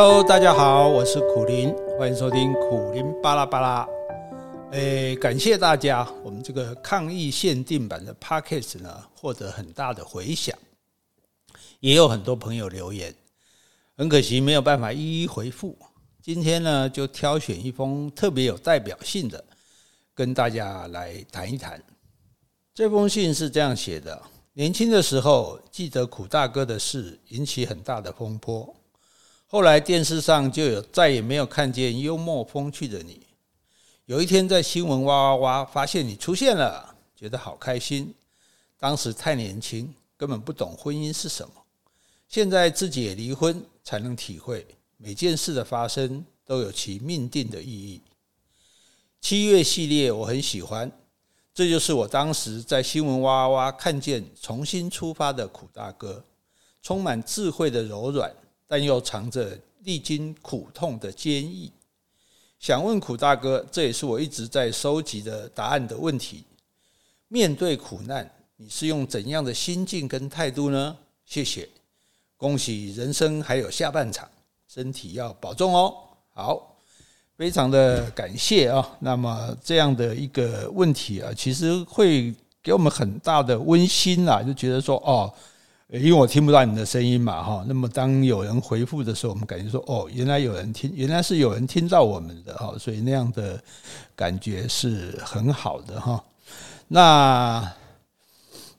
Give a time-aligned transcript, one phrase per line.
[0.00, 3.84] Hello，大家好，我是苦林，欢迎收听苦林巴拉巴拉。
[4.70, 10.56] 诶，感谢大家，我们这个抗疫限定版的 Podcast 呢，获得很大的回响，
[11.80, 13.12] 也有很多朋友留言，
[13.96, 15.76] 很可惜没有办法一一回复。
[16.22, 19.44] 今天呢，就挑选一封特别有代表性的，
[20.14, 21.82] 跟大家来谈一谈。
[22.72, 24.22] 这封信是这样写的：
[24.52, 28.72] 年轻的时候记得苦大哥的事，引起很大的风波。
[29.50, 33.26] 后来电视上就有再也没有看见幽默风趣的你。
[34.04, 38.14] 有一天在新闻哇哇哇发现你出现了，觉得好开心。
[38.78, 41.54] 当时太年轻，根本不懂婚姻是什么。
[42.28, 44.66] 现在自己也离婚，才能体会
[44.98, 48.02] 每件事的发生都有其命定的意义。
[49.22, 50.92] 七月系列我很喜欢，
[51.54, 56.22] 这就是我当时在新闻哇哇哇看见重新出发的苦大哥，
[56.82, 58.30] 充满智慧的柔软。
[58.68, 61.72] 但又藏着历经苦痛的坚毅。
[62.60, 66.44] 想问苦大哥，这也是我一直在收集的答案的问题。
[67.28, 70.96] 面对苦难，你是用怎样的心境跟态度呢？
[71.24, 71.68] 谢谢，
[72.36, 74.28] 恭喜人生还有下半场，
[74.66, 75.94] 身体要保重哦。
[76.34, 76.76] 好，
[77.36, 78.96] 非常的感谢啊。
[78.98, 85.32] 那么这样的一个问题啊，其实会给我们很大的温馨啊，就觉得说哦。
[85.90, 87.64] 因为我听不到你的声音嘛，哈。
[87.66, 93.58] 那么当有人回复的时候，我们感觉说，哦，原来有人听，原来是有人听到我们的哈，所以那样的
[94.14, 96.22] 感觉是很好的哈。
[96.88, 97.72] 那，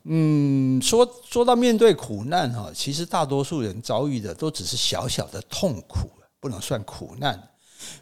[0.04, 7.42] 嗯，说说到面对苦难哈，其实大多数人遭遇的都只是小小的痛苦，不能算苦难。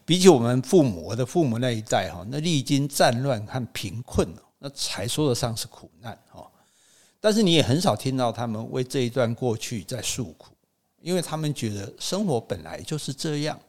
[0.05, 4.27] 比起我们父母，我的父母那一代哈，那历经战乱和贫困，
[4.59, 6.45] 那才说得上是苦难哈。
[7.28, 10.53] 但是你也很少听到他们为这一段过去在诉苦，
[11.02, 13.60] 因为他们觉得生活本来就是这样。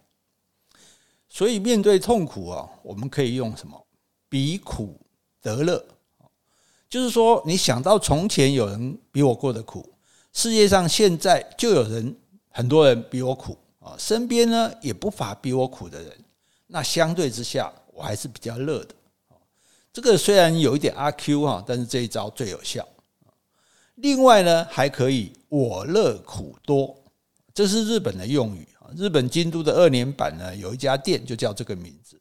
[1.29, 3.85] 所以面对痛苦啊，我们可以用什么？
[4.29, 4.95] 比苦
[5.43, 5.85] 得乐，
[6.89, 9.93] 就是说，你想到从前有人比我过得苦，
[10.33, 12.17] 世界上现在就有人
[12.51, 16.13] 很多人比我苦啊，身边呢也不乏比我苦的人，
[16.69, 18.95] 那相对之下，我还是比较乐的。
[19.93, 22.87] 这个虽然有一点阿 Q 哈，但是这一招最有效。
[24.01, 26.97] 另外呢，还可以我乐苦多，
[27.53, 28.87] 这是日本的用语啊。
[28.97, 32.21] 日本京都的二年坂呢，有一家店就叫这个名字，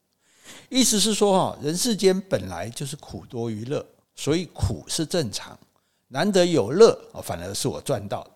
[0.70, 3.86] 意思是说哈，人世间本来就是苦多于乐，
[4.16, 5.58] 所以苦是正常，
[6.08, 8.32] 难得有乐，反而是我赚到的。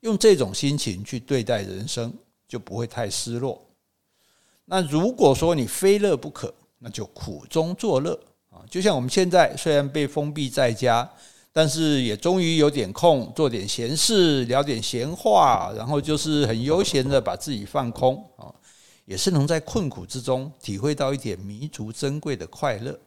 [0.00, 2.10] 用这种心情去对待人生，
[2.48, 3.62] 就不会太失落。
[4.64, 8.18] 那如果说你非乐不可，那就苦中作乐
[8.48, 8.64] 啊。
[8.70, 11.06] 就像我们现在虽然被封闭在家。
[11.56, 18.52] 但是也终于有点空，做点闲事，聊点闲话，然后就是很悠闲的把自己放空啊，
[19.06, 23.00] 也是能在困苦之中体会到一点弥足珍贵的快乐，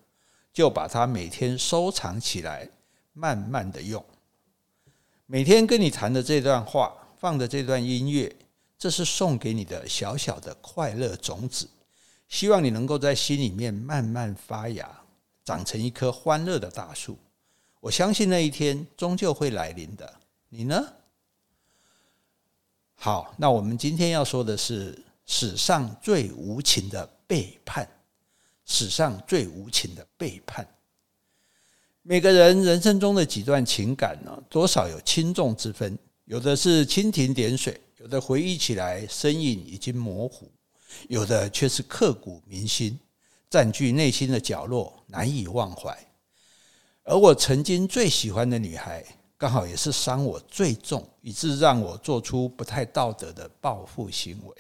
[0.52, 2.68] 就把它每天收藏起来，
[3.14, 4.04] 慢慢的用。
[5.28, 8.36] 每天跟你谈的这段话，放的这段音乐，
[8.80, 11.70] 这是送给你的小小的快乐种子，
[12.28, 14.90] 希望你能够在心里面慢慢发芽，
[15.46, 17.16] 长成一棵欢乐的大树。
[17.80, 20.20] 我相信那一天终究会来临的，
[20.50, 20.94] 你呢？
[22.96, 27.88] 好，那我们今天要说的是史上最无情的背叛。
[28.72, 30.68] 史上最无情的背叛。
[32.04, 40.52] 每个人人生中的几段情感呢，多少有轻重之分，有的是蜻蜓点水，有的回忆起来身影已经模糊，
[41.08, 43.00] 有的却是刻骨铭心，
[43.50, 45.98] 占据内心的角落，难以忘怀。
[47.09, 49.03] 而我曾经最喜欢的女孩，
[49.36, 54.56] 刚好也是伤我最重，以致让我做出不太道德的报复行为。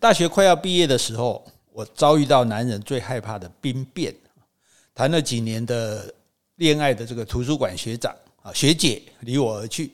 [0.00, 4.12] 大学快要毕业的时候，我遭遇到男人最害怕的兵变，
[4.92, 6.12] 谈了几年的
[6.56, 8.12] 恋爱的这个图书馆学长
[8.42, 9.92] 啊学姐离我而去，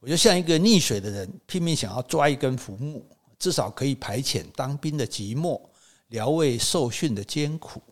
[0.00, 3.04] 我就像一个溺水的人，拼命想要抓一根浮木，
[3.38, 5.60] 至少可以排遣当兵的寂寞，
[6.08, 7.82] 疗慰受训的艰苦。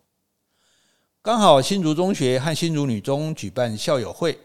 [1.21, 4.39] 刚好新竹中学和新竹女中举办校友会，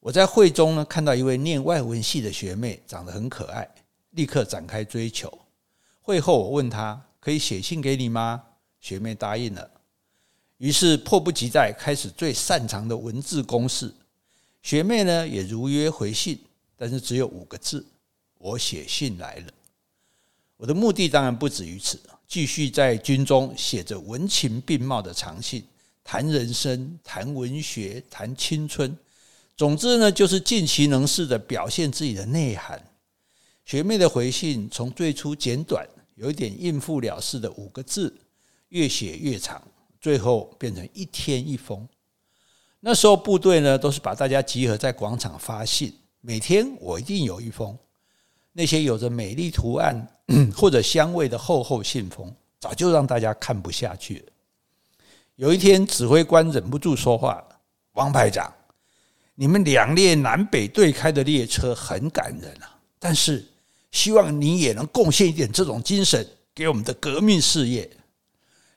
[0.00, 3.68] 我在会中呢看到一位念外文系的学妹，长得很可爱，
[4.10, 5.32] 立刻展开追求。
[6.00, 8.42] 会后我问她可以写信给你吗？
[8.80, 9.70] 学妹答应了。
[10.56, 13.94] 于是迫不及待开始最擅长的文字攻势。
[14.62, 16.36] 学妹呢也如约回信，
[16.76, 17.86] 但是只有五个字：
[18.38, 19.52] 我写信来了。
[20.60, 21.98] 我的目的当然不止于此。
[22.28, 25.64] 继续在军中写着文情并茂的长信，
[26.04, 28.94] 谈人生，谈文学，谈青春，
[29.56, 32.80] 总之呢，就是尽其能事的表现自己的内涵。
[33.64, 35.84] 学妹的回信从最初简短，
[36.14, 38.14] 有一点应付了事的五个字，
[38.68, 39.60] 越写越长，
[39.98, 41.88] 最后变成一天一封。
[42.80, 47.76] 那时候部队呢，都是把大家集合在广场发信，每天我一定有一封。
[48.52, 50.06] 那些有着美丽图案
[50.54, 54.24] 或者香味的厚厚信封，早就让大家看不下去了。
[55.36, 57.42] 有一天，指挥官忍不住说话
[57.94, 58.52] ：“王排长，
[59.34, 63.44] 你们两列南北对开的列车很感人啊，但是
[63.90, 67.88] 希望你也能贡献一点这种精神给我们的革命事业。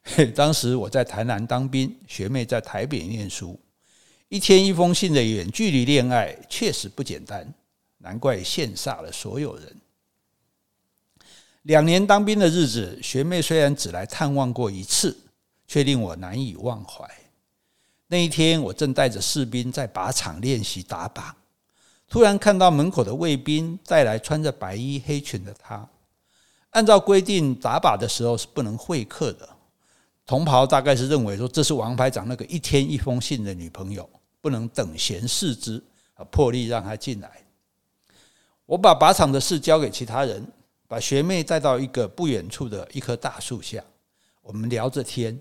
[0.34, 3.60] ”当时我在台南当兵，学妹在台北念书。
[4.30, 7.54] 一天一封信的远距离恋爱确实不简单，
[8.04, 9.76] 难怪羡煞了所有人。
[11.62, 15.18] 两年当兵的日子，学妹虽然只来探望过一次，
[15.66, 17.10] 却令我难以忘怀。
[18.08, 21.32] 那一天，我正带着士兵在靶场练习打靶，
[22.10, 25.88] 突然看到门口的卫兵带来穿着白衣黑裙的她。
[26.72, 29.48] 按照规定，打靶的时候是不能会客的。
[30.26, 34.10] 同袍大概是认为说，这是王排长那个一天一封信的女朋友。
[34.42, 35.82] 不能等闲视之
[36.16, 36.24] 啊！
[36.26, 37.43] 破例让他进来。
[38.66, 40.46] 我把靶场的事交给其他人，
[40.88, 43.84] 把学妹带到一个不远处的一棵大树下。
[44.42, 45.40] 我们聊着天，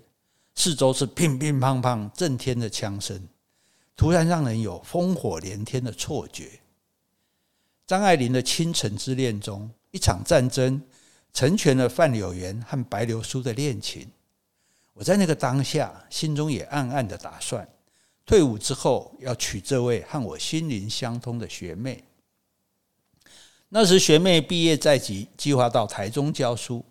[0.55, 3.21] 四周是乒乒乓乓震天的枪声，
[3.95, 6.59] 突然让人有烽火连天的错觉。
[7.85, 10.81] 张爱玲的《倾城之恋》中，一场战争
[11.33, 14.07] 成全了范柳原和白流苏的恋情。
[14.93, 17.67] 我在那个当下，心中也暗暗的打算。
[18.25, 22.03] 退伍之后要娶这位和我心灵相通的学妹。
[23.75, 26.85] 那时学妹毕业在即，计划到台中教书。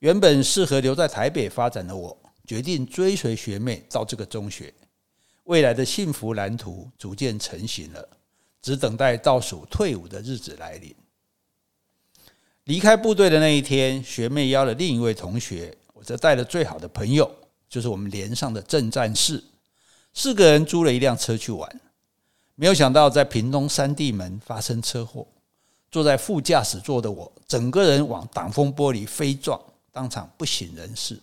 [0.00, 2.14] 原本适合留在台北发展的我，
[2.46, 4.70] 决定追随学妹到这个中学。
[5.44, 8.06] 未来的幸福蓝图逐渐成型了，
[8.60, 10.94] 只等待倒数退伍的日子来临。
[12.64, 17.34] 离开部队的那一天，学妹邀了另一位同学，我则带了最好的朋友，
[17.66, 19.42] 就是我们连上的正战士。
[20.12, 21.80] 四个人租了一辆车去玩，
[22.56, 25.26] 没有想到在屏东三地门发生车祸，
[25.94, 29.60] 坐在副驾驶座的我，整个人往挡风玻璃飞撞，
[29.92, 31.22] 当场不省人事。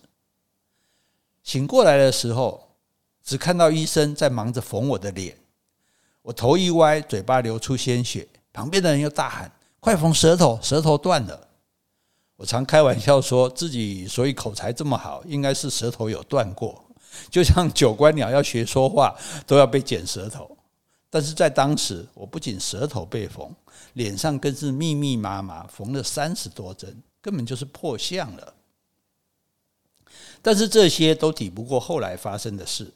[1.44, 2.70] 醒过来的时候，
[3.22, 5.36] 只看到医生在忙着缝我的脸，
[6.22, 9.52] 我头一歪，嘴巴流出鲜血，旁边的人又大喊
[9.82, 11.50] ：“快缝舌头，舌头断了！”
[12.40, 16.82] 我常开玩笑说自己所以口才这么好，应该是舌头有断过。
[17.30, 19.14] 就像九官鸟要学说话，
[19.46, 20.58] 都要被剪舌头。
[21.12, 23.54] 但是在当时，我不仅舌头被缝，
[23.94, 28.54] 脸上更是密密麻麻缝了三十多针，根本就是破相了。
[30.42, 32.92] 但是这些都抵不过后来发生的事。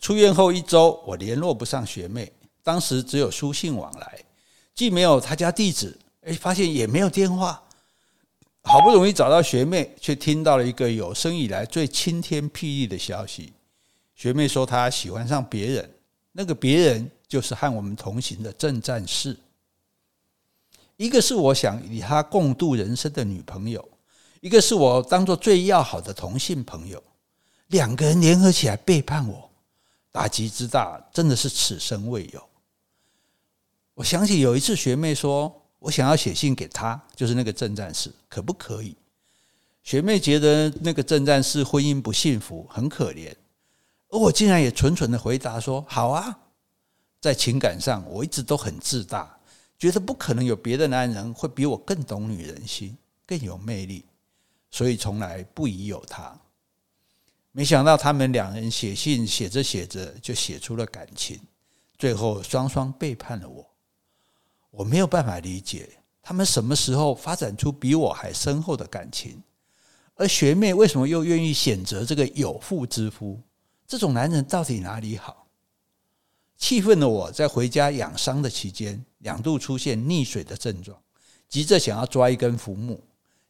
[0.00, 2.32] 出院后一周，我联络不上学妹，
[2.64, 4.20] 当时只有书信往来，
[4.74, 7.62] 既没有她家地址，哎，发现也没有电话。
[8.62, 13.52] 好不容易找到学妹，却听到了一个有生以来最晴天霹雳的消息。
[14.16, 15.90] 学妹说她喜欢上别人，
[16.32, 19.36] 那个别人就是和我们同行的郑战士。
[20.96, 23.88] 一个是我想与她共度人生的女朋友，
[24.40, 27.00] 一个是我当做最要好的同性朋友。
[27.68, 29.50] 两个人联合起来背叛我，
[30.10, 32.42] 打击之大，真的是此生未有。
[33.94, 35.54] 我想起有一次学妹说。
[35.80, 38.96] 我想要写信给他，就是那个郑战士，可不可以？
[39.84, 43.32] 学妹觉得那个郑战士婚姻不幸福，很可怜，
[44.08, 46.36] 而我竟然也蠢蠢的回答说：“好啊。”
[47.20, 49.38] 在情感上，我一直都很自大，
[49.78, 52.96] 觉得不可能有别的男人会比我更懂女人心，
[53.26, 54.04] 更有魅力，
[54.70, 56.38] 所以从来不疑有他。
[57.50, 61.40] 没想到他们两人写信写着写着就写出了感情，
[61.98, 63.68] 最后双双背叛了我。
[64.70, 65.90] 我没有办法理解
[66.22, 69.42] 他们什么时候发展出比我还深厚的感情，
[70.14, 73.40] 而学妹为什么又愿意选择这个有妇之夫？
[73.88, 75.47] 这种男人到底哪里好？
[76.58, 81.00] 气愤的我在回家养伤的期间，两度出现溺水的症状，
[81.48, 83.00] 急着想要抓一根浮木，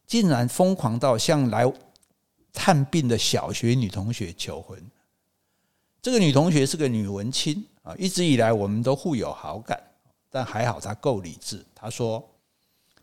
[0.05, 1.69] 竟然疯狂到向来
[2.53, 4.79] 探病的小学女同学求婚。
[6.01, 9.81] 这个女同学是个女文青啊，一直以来我们都互有好感。
[10.29, 11.65] 但还好，她够理智。
[11.73, 12.23] 她说：“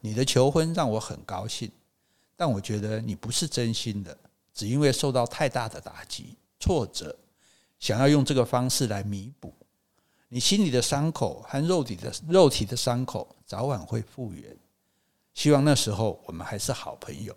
[0.00, 1.68] 你的求婚让我很高兴，
[2.36, 4.16] 但我觉得你不是真心的，
[4.54, 7.14] 只因为受到太大的打击、挫折，
[7.80, 9.52] 想要用这个方式来弥补。
[10.28, 14.56] 你心里的伤口和肉体的肉体的伤口早晚会复原。
[15.35, 17.37] 希望那时候我们还是好朋友。”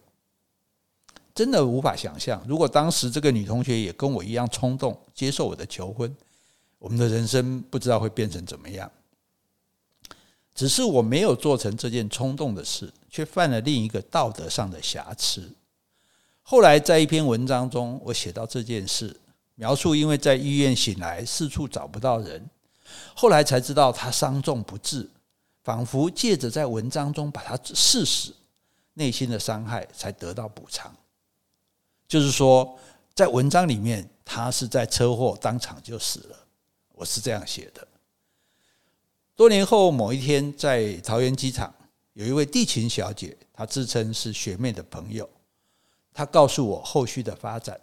[1.35, 6.13] 真的无法想象，如果当时这个女同学也跟我一样冲动接受我的求婚，
[6.79, 8.91] 我们的人生不知道会变成怎么样。
[10.53, 15.53] 只是我没有做成这件冲动的事，却犯了另一个道德上的瑕疵。
[16.41, 19.15] 后来在一篇文章中，我写到这件事，
[19.55, 22.49] 描述因为在医院醒来，四处找不到人，
[23.15, 25.09] 后来才知道他伤重不治，
[25.63, 28.33] 仿佛借着在文章中把他刺死，
[28.93, 30.95] 内心的伤害才得到补偿。
[32.07, 32.77] 就是说，
[33.13, 36.37] 在文章里面，他是在车祸当场就死了，
[36.93, 37.87] 我是这样写的。
[39.35, 41.73] 多年后，某一天在桃园机场，
[42.13, 45.29] 有一位地勤小姐，她自称是学妹的朋友。
[46.11, 47.79] 她告诉我后续的发展。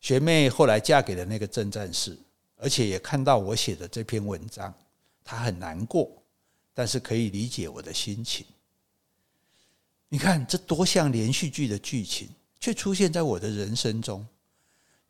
[0.00, 2.18] 学妹后来嫁给了那个正战士，
[2.62, 4.72] 而且也看到我写的这篇文章，
[5.24, 6.08] 他很难过，
[6.72, 8.46] 但是可以理解我的心情。
[10.08, 12.28] 你看，这多像连续剧的剧情，
[12.60, 14.26] 却出现在我的人生中。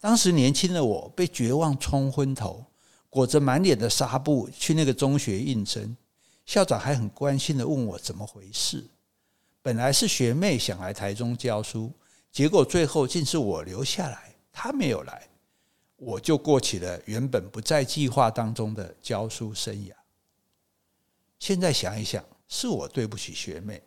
[0.01, 2.65] 当时年轻的我被绝望冲昏头。
[3.15, 5.95] 裹着满脸的纱布去那个中学应征，
[6.47, 8.83] 校长还很关心的问我怎么回事。
[9.61, 11.93] 本来是学妹想来台中教书，
[12.31, 15.29] 结果最后竟是我留下来，她没有来，
[16.05, 19.93] 我就过起了原本不在计划当中的教书生涯。
[21.39, 23.81] 现在想一想，是我对不起学妹，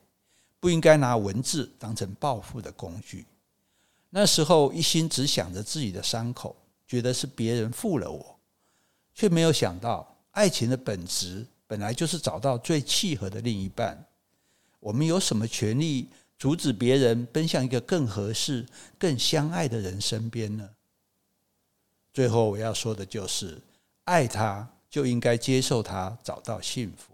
[0.61, 3.25] 不应该拿文字当成报复的工具。
[4.09, 6.55] 那时候一心只想着自己的伤口，
[6.87, 8.39] 觉得是别人负了我。
[9.13, 14.01] 却没有想到，爱情的本质本来就是找到最契合的另一半。
[14.79, 16.07] 我们有什么权利
[16.39, 18.65] 阻止别人奔向一个更合适、
[18.97, 20.69] 更相爱的人身边呢？
[22.15, 23.61] 最后我要说的就是，
[24.05, 27.13] 爱他就应该接受他找到幸福，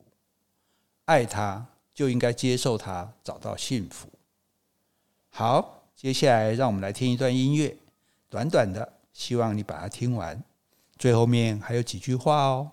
[1.06, 4.08] 爱他就应该接受他找到幸福。
[5.32, 7.76] 好，接下来让我们来听一段音乐，
[8.30, 10.40] 短短的，希望你把它听完。
[11.00, 12.72] 最后面还有几句话哦。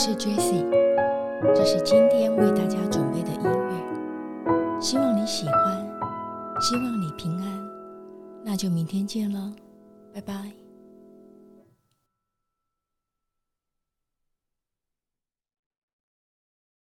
[0.00, 0.64] 我是 Jessie，
[1.54, 5.86] 这是今天为大家准备的音乐，希望你喜欢，
[6.58, 7.70] 希望你平安，
[8.42, 9.52] 那就明天见了，
[10.14, 10.59] 拜拜。